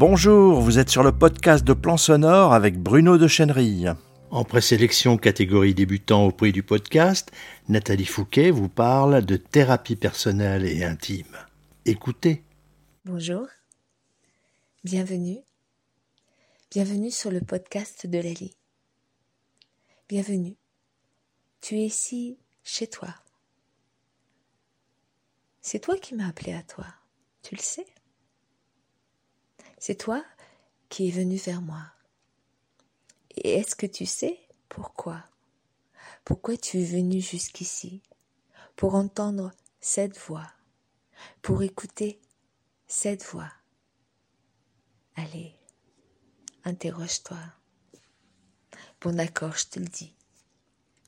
Bonjour, 0.00 0.62
vous 0.62 0.78
êtes 0.78 0.88
sur 0.88 1.02
le 1.02 1.12
podcast 1.12 1.62
de 1.62 1.74
Plan 1.74 1.98
Sonore 1.98 2.54
avec 2.54 2.78
Bruno 2.78 3.18
de 3.18 3.28
Chenerille. 3.28 3.92
En 4.30 4.44
présélection 4.44 5.18
catégorie 5.18 5.74
débutant 5.74 6.24
au 6.24 6.30
prix 6.30 6.52
du 6.52 6.62
podcast, 6.62 7.30
Nathalie 7.68 8.06
Fouquet 8.06 8.50
vous 8.50 8.70
parle 8.70 9.22
de 9.26 9.36
thérapie 9.36 9.96
personnelle 9.96 10.64
et 10.64 10.84
intime. 10.84 11.36
Écoutez. 11.84 12.42
Bonjour. 13.04 13.46
Bienvenue. 14.84 15.40
Bienvenue 16.70 17.10
sur 17.10 17.30
le 17.30 17.42
podcast 17.42 18.06
de 18.06 18.16
Lali. 18.20 18.56
Bienvenue. 20.08 20.56
Tu 21.60 21.74
es 21.74 21.84
ici, 21.84 22.38
chez 22.64 22.86
toi. 22.86 23.14
C'est 25.60 25.80
toi 25.80 25.98
qui 25.98 26.14
m'as 26.14 26.28
appelé 26.28 26.54
à 26.54 26.62
toi. 26.62 26.86
Tu 27.42 27.54
le 27.54 27.60
sais. 27.60 27.84
C'est 29.80 29.94
toi 29.94 30.22
qui 30.90 31.08
es 31.08 31.10
venu 31.10 31.36
vers 31.36 31.62
moi. 31.62 31.82
Et 33.34 33.54
est-ce 33.54 33.74
que 33.74 33.86
tu 33.86 34.04
sais 34.04 34.38
pourquoi? 34.68 35.24
Pourquoi 36.22 36.58
tu 36.58 36.78
es 36.78 36.84
venu 36.84 37.22
jusqu'ici? 37.22 38.02
Pour 38.76 38.94
entendre 38.94 39.52
cette 39.80 40.18
voix, 40.18 40.46
pour 41.40 41.62
écouter 41.62 42.20
cette 42.88 43.24
voix. 43.24 43.50
Allez, 45.16 45.54
interroge-toi. 46.64 47.40
Bon 49.00 49.16
d'accord, 49.16 49.56
je 49.56 49.66
te 49.66 49.78
le 49.78 49.86
dis. 49.86 50.14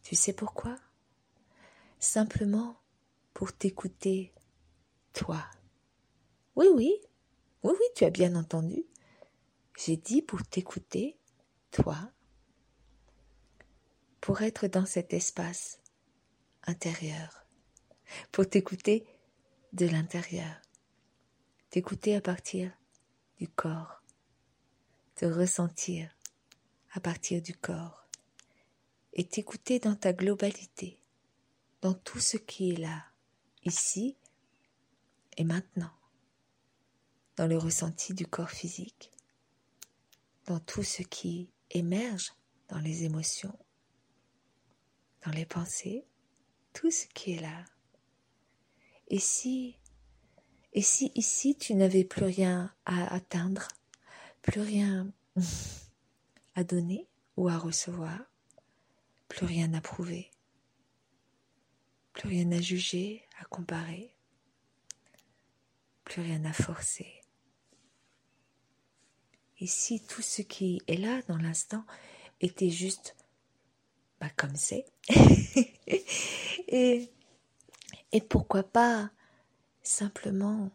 Tu 0.03 0.17
sais 0.17 0.33
pourquoi? 0.33 0.79
Simplement 1.99 2.81
pour 3.35 3.53
t'écouter, 3.53 4.33
toi. 5.13 5.45
Oui, 6.57 6.69
oui, 6.75 6.95
oui, 7.63 7.73
oui, 7.73 7.87
tu 7.95 8.05
as 8.05 8.11
bien 8.11 8.35
entendu. 8.35 8.85
J'ai 9.79 9.97
dit 9.97 10.23
pour 10.23 10.43
t'écouter, 10.43 11.17
toi, 11.71 12.11
pour 14.21 14.43
être 14.43 14.67
dans 14.67 14.87
cet 14.87 15.13
espace 15.13 15.81
intérieur, 16.65 17.47
pour 18.31 18.49
t'écouter 18.49 19.07
de 19.73 19.87
l'intérieur, 19.87 20.55
t'écouter 21.71 22.15
à 22.17 22.21
partir 22.21 22.71
du 23.39 23.49
corps, 23.49 24.03
te 25.15 25.25
ressentir 25.25 26.11
à 26.93 27.01
partir 27.01 27.41
du 27.41 27.55
corps 27.55 28.07
et 29.15 29.27
t'écouter 29.27 29.79
dans 29.79 29.97
ta 29.97 30.13
globalité, 30.13 30.99
dans 31.81 31.95
tout 31.95 32.21
ce 32.21 32.37
qui 32.37 32.73
est 32.73 32.79
là, 32.79 33.05
ici 33.65 34.17
et 35.37 35.45
maintenant 35.45 35.93
dans 37.37 37.47
le 37.47 37.57
ressenti 37.57 38.15
du 38.15 38.27
corps 38.27 38.51
physique, 38.51 39.11
dans 40.47 40.61
tout 40.61 40.83
ce 40.83 41.03
qui 41.03 41.51
émerge 41.71 42.33
dans 42.69 42.79
les 42.79 43.05
émotions, 43.05 43.59
dans 45.25 45.33
les 45.33 45.47
pensées, 45.47 46.05
tout 46.73 46.91
ce 46.91 47.07
qui 47.15 47.33
est 47.33 47.41
là. 47.41 47.65
Et 49.09 49.19
si, 49.19 49.79
et 50.73 50.83
si 50.83 51.13
ici 51.15 51.57
tu 51.57 51.75
n'avais 51.75 52.05
plus 52.05 52.25
rien 52.25 52.75
à 52.85 53.15
atteindre, 53.15 53.69
plus 54.43 54.61
rien 54.61 55.13
à 56.55 56.65
donner 56.65 57.09
ou 57.37 57.49
à 57.49 57.57
recevoir, 57.57 58.19
plus 59.29 59.47
rien 59.47 59.73
à 59.75 59.81
prouver, 59.81 60.31
plus 62.13 62.29
rien 62.29 62.51
à 62.53 62.61
juger, 62.61 63.27
à 63.39 63.45
comparer, 63.45 64.15
plus 66.05 66.21
rien 66.21 66.45
à 66.45 66.53
forcer. 66.53 67.22
Et 69.63 69.69
si 69.69 70.01
tout 70.01 70.23
ce 70.23 70.43
qui 70.43 70.83
est 70.89 70.97
là 70.97 71.23
dans 71.29 71.37
l'instant 71.37 71.85
était 72.41 72.69
juste 72.69 73.15
bah, 74.19 74.29
comme 74.37 74.57
c'est 74.57 74.85
et, 76.67 77.13
et 78.11 78.21
pourquoi 78.23 78.65
pas 78.65 79.13
simplement 79.85 80.69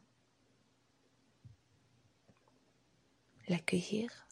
l'accueillir, 3.49 4.25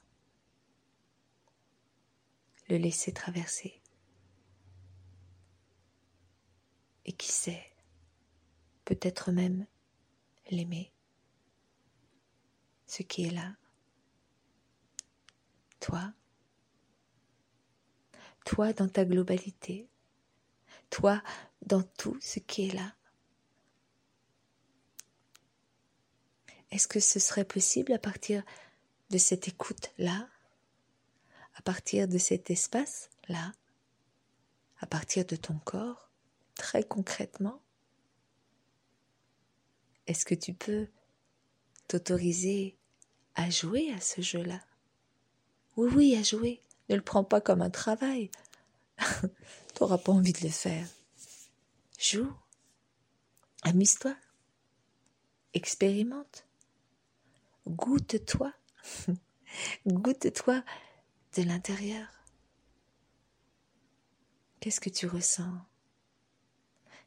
le 2.69 2.77
laisser 2.77 3.11
traverser. 3.11 3.81
Et 7.03 7.11
qui 7.11 7.29
sait, 7.33 7.73
peut-être 8.85 9.33
même 9.33 9.67
l'aimer, 10.49 10.93
ce 12.87 13.03
qui 13.03 13.25
est 13.25 13.31
là 13.31 13.53
toi, 15.85 16.11
toi 18.43 18.73
dans 18.73 18.89
ta 18.89 19.05
globalité, 19.05 19.87
toi 20.89 21.21
dans 21.61 21.83
tout 21.83 22.17
ce 22.21 22.39
qui 22.39 22.67
est 22.67 22.73
là. 22.73 22.95
Est-ce 26.71 26.87
que 26.87 26.99
ce 26.99 27.19
serait 27.19 27.45
possible 27.45 27.93
à 27.93 27.99
partir 27.99 28.41
de 29.11 29.19
cette 29.19 29.47
écoute-là, 29.47 30.27
à 31.53 31.61
partir 31.61 32.07
de 32.07 32.17
cet 32.17 32.49
espace-là, 32.49 33.51
à 34.79 34.87
partir 34.87 35.23
de 35.23 35.35
ton 35.35 35.59
corps, 35.59 36.09
très 36.55 36.83
concrètement? 36.83 37.61
Est-ce 40.07 40.25
que 40.25 40.33
tu 40.33 40.55
peux 40.55 40.87
t'autoriser 41.87 42.75
à 43.35 43.51
jouer 43.51 43.93
à 43.93 44.01
ce 44.01 44.21
jeu-là? 44.21 44.59
Oui, 45.77 45.91
oui, 45.95 46.15
à 46.15 46.23
jouer. 46.23 46.61
Ne 46.89 46.95
le 46.95 47.01
prends 47.01 47.23
pas 47.23 47.41
comme 47.41 47.61
un 47.61 47.69
travail. 47.69 48.29
T'auras 49.75 49.97
pas 49.97 50.11
envie 50.11 50.33
de 50.33 50.41
le 50.43 50.49
faire. 50.49 50.87
Joue. 51.99 52.31
Amuse-toi. 53.63 54.15
Expérimente. 55.53 56.45
Goûte-toi. 57.67 58.53
Goûte-toi 59.87 60.63
de 61.35 61.43
l'intérieur. 61.43 62.07
Qu'est-ce 64.59 64.79
que 64.79 64.89
tu 64.89 65.07
ressens? 65.07 65.51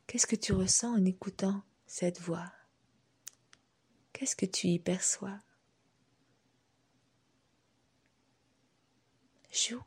Qu'est-ce 0.07 0.27
que 0.27 0.37
tu 0.37 0.53
ressens 0.53 0.95
en 0.95 1.05
écoutant 1.05 1.63
cette 1.87 2.21
voix? 2.21 2.53
Qu'est-ce 4.13 4.37
que 4.37 4.47
tu 4.47 4.69
y 4.69 4.79
perçois? 4.79 5.41
Joue. 9.59 9.83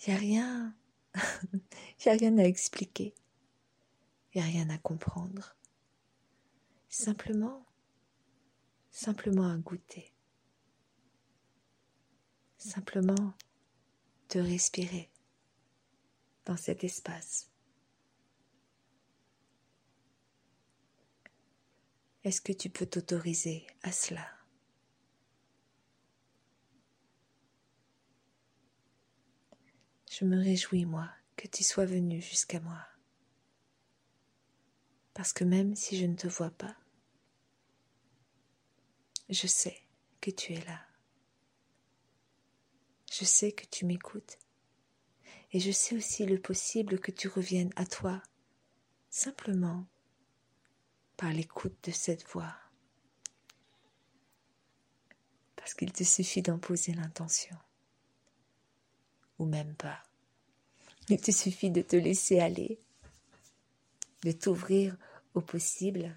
Il 0.00 0.10
n'y 0.10 0.14
a 0.14 0.18
rien, 0.18 0.76
il 2.04 2.08
a 2.08 2.12
rien 2.12 2.36
à 2.38 2.44
expliquer, 2.44 3.14
il 4.32 4.40
n'y 4.40 4.46
a 4.46 4.50
rien 4.50 4.68
à 4.68 4.78
comprendre. 4.78 5.56
Simplement, 6.90 7.64
simplement 8.90 9.50
à 9.50 9.56
goûter. 9.56 10.12
Simplement 12.58 13.34
de 14.30 14.40
respirer 14.40 15.10
dans 16.44 16.56
cet 16.56 16.84
espace. 16.84 17.50
Est-ce 22.24 22.40
que 22.40 22.52
tu 22.52 22.70
peux 22.70 22.86
t'autoriser 22.86 23.66
à 23.82 23.92
cela? 23.92 24.43
Je 30.16 30.24
me 30.24 30.40
réjouis, 30.40 30.84
moi, 30.84 31.10
que 31.34 31.48
tu 31.48 31.64
sois 31.64 31.86
venu 31.86 32.20
jusqu'à 32.20 32.60
moi. 32.60 32.86
Parce 35.12 35.32
que 35.32 35.42
même 35.42 35.74
si 35.74 35.98
je 35.98 36.06
ne 36.06 36.14
te 36.14 36.28
vois 36.28 36.52
pas, 36.52 36.76
je 39.28 39.48
sais 39.48 39.76
que 40.20 40.30
tu 40.30 40.52
es 40.52 40.64
là. 40.66 40.80
Je 43.12 43.24
sais 43.24 43.50
que 43.50 43.66
tu 43.66 43.86
m'écoutes. 43.86 44.38
Et 45.50 45.58
je 45.58 45.72
sais 45.72 45.96
aussi 45.96 46.24
le 46.24 46.40
possible 46.40 47.00
que 47.00 47.10
tu 47.10 47.26
reviennes 47.26 47.72
à 47.74 47.84
toi, 47.84 48.22
simplement 49.10 49.84
par 51.16 51.32
l'écoute 51.32 51.76
de 51.82 51.90
cette 51.90 52.24
voix. 52.28 52.54
Parce 55.56 55.74
qu'il 55.74 55.92
te 55.92 56.04
suffit 56.04 56.42
d'en 56.42 56.60
poser 56.60 56.94
l'intention 56.94 57.58
ou 59.38 59.46
même 59.46 59.74
pas. 59.74 60.02
Il 61.08 61.20
te 61.20 61.30
suffit 61.30 61.70
de 61.70 61.82
te 61.82 61.96
laisser 61.96 62.40
aller, 62.40 62.78
de 64.22 64.32
t'ouvrir 64.32 64.96
au 65.34 65.40
possible, 65.40 66.16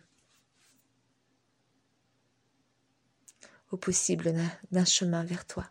au 3.71 3.77
possible 3.77 4.33
d'un 4.71 4.85
chemin 4.85 5.23
vers 5.23 5.45
toi. 5.45 5.69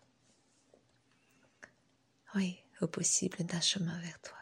Oui, 2.34 2.58
au 2.82 2.86
possible 2.86 3.44
d'un 3.44 3.60
chemin 3.60 3.98
vers 4.00 4.20
toi. 4.20 4.36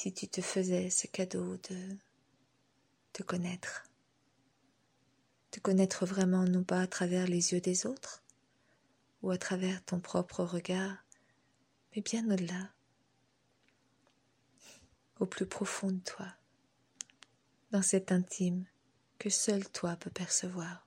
si 0.00 0.14
tu 0.14 0.28
te 0.28 0.40
faisais 0.40 0.88
ce 0.88 1.06
cadeau 1.08 1.58
de 1.68 1.96
te 3.12 3.22
connaître. 3.22 3.89
Te 5.50 5.60
connaître 5.60 6.06
vraiment 6.06 6.44
non 6.44 6.62
pas 6.62 6.80
à 6.80 6.86
travers 6.86 7.26
les 7.26 7.52
yeux 7.52 7.60
des 7.60 7.86
autres 7.86 8.22
ou 9.22 9.30
à 9.30 9.38
travers 9.38 9.84
ton 9.84 10.00
propre 10.00 10.44
regard, 10.44 10.96
mais 11.94 12.02
bien 12.02 12.28
au-delà, 12.30 12.70
au 15.18 15.26
plus 15.26 15.46
profond 15.46 15.90
de 15.90 15.98
toi, 15.98 16.28
dans 17.72 17.82
cet 17.82 18.12
intime 18.12 18.64
que 19.18 19.28
seul 19.28 19.68
toi 19.68 19.96
peux 19.96 20.10
percevoir. 20.10 20.86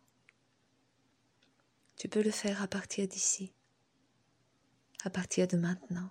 Tu 1.98 2.08
peux 2.08 2.24
le 2.24 2.32
faire 2.32 2.62
à 2.62 2.68
partir 2.68 3.08
d'ici, 3.08 3.54
à 5.04 5.10
partir 5.10 5.48
de 5.48 5.58
maintenant. 5.58 6.10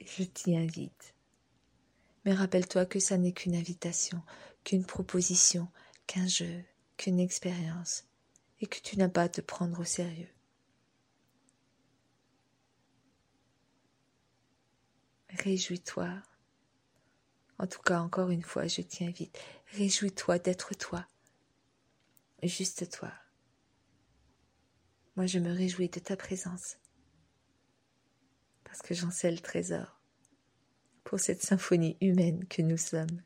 Je 0.00 0.24
t'y 0.24 0.56
invite. 0.56 1.14
Mais 2.24 2.34
rappelle-toi 2.34 2.86
que 2.86 2.98
ça 2.98 3.16
n'est 3.16 3.32
qu'une 3.32 3.54
invitation, 3.54 4.22
qu'une 4.64 4.84
proposition, 4.84 5.68
qu'un 6.10 6.26
jeu, 6.26 6.64
qu'une 6.96 7.20
expérience, 7.20 8.04
et 8.60 8.66
que 8.66 8.80
tu 8.80 8.98
n'as 8.98 9.08
pas 9.08 9.22
à 9.22 9.28
te 9.28 9.40
prendre 9.40 9.78
au 9.78 9.84
sérieux. 9.84 10.28
Réjouis-toi. 15.28 16.20
En 17.58 17.68
tout 17.68 17.80
cas, 17.82 18.00
encore 18.00 18.30
une 18.30 18.42
fois, 18.42 18.66
je 18.66 18.82
t'y 18.82 19.04
invite. 19.04 19.38
Réjouis-toi 19.68 20.40
d'être 20.40 20.74
toi. 20.74 21.06
Juste 22.42 22.90
toi. 22.90 23.12
Moi, 25.14 25.26
je 25.26 25.38
me 25.38 25.52
réjouis 25.52 25.90
de 25.90 26.00
ta 26.00 26.16
présence. 26.16 26.76
Parce 28.64 28.82
que 28.82 28.94
j'en 28.94 29.12
sais 29.12 29.30
le 29.30 29.38
trésor 29.38 30.00
pour 31.04 31.20
cette 31.20 31.42
symphonie 31.42 31.96
humaine 32.00 32.48
que 32.48 32.62
nous 32.62 32.78
sommes. 32.78 33.22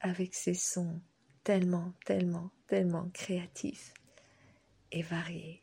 Avec 0.00 0.34
ces 0.34 0.54
sons 0.54 1.00
tellement, 1.44 1.92
tellement, 2.04 2.50
tellement 2.66 3.08
créatifs 3.12 3.92
et 4.92 5.02
variés. 5.02 5.60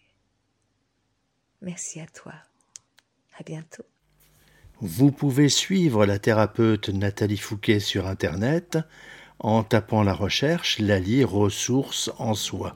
Merci 1.62 2.00
à 2.00 2.08
toi. 2.08 2.34
À 3.40 3.44
bientôt. 3.44 3.86
Vous 4.80 5.12
pouvez 5.12 5.50
suivre 5.50 6.06
la 6.06 6.20
thérapeute 6.20 6.90
Nathalie 6.90 7.38
Fouquet 7.38 7.80
sur 7.80 8.06
Internet 8.06 8.78
en 9.40 9.64
tapant 9.64 10.04
la 10.04 10.14
recherche 10.14 10.80
Lali 10.80 11.24
ressources 11.24 12.12
en 12.18 12.34
soi. 12.34 12.76